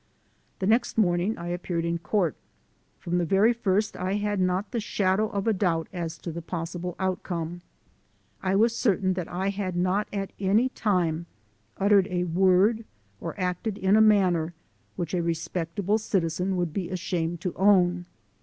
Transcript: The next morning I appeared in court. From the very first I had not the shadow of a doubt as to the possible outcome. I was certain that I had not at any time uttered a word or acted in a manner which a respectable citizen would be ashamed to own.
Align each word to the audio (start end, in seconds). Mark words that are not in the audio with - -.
The 0.57 0.65
next 0.65 0.97
morning 0.97 1.37
I 1.37 1.49
appeared 1.49 1.85
in 1.85 1.99
court. 1.99 2.35
From 2.97 3.19
the 3.19 3.23
very 3.23 3.53
first 3.53 3.95
I 3.95 4.15
had 4.15 4.39
not 4.39 4.71
the 4.71 4.79
shadow 4.79 5.29
of 5.29 5.45
a 5.45 5.53
doubt 5.53 5.89
as 5.93 6.17
to 6.23 6.31
the 6.31 6.41
possible 6.41 6.95
outcome. 6.97 7.61
I 8.41 8.55
was 8.55 8.75
certain 8.75 9.13
that 9.13 9.27
I 9.27 9.49
had 9.49 9.75
not 9.75 10.07
at 10.11 10.31
any 10.39 10.69
time 10.69 11.27
uttered 11.77 12.07
a 12.07 12.23
word 12.23 12.83
or 13.19 13.39
acted 13.39 13.77
in 13.77 13.95
a 13.95 14.01
manner 14.01 14.55
which 14.95 15.13
a 15.13 15.21
respectable 15.21 15.99
citizen 15.99 16.57
would 16.57 16.73
be 16.73 16.89
ashamed 16.89 17.39
to 17.41 17.53
own. 17.53 18.05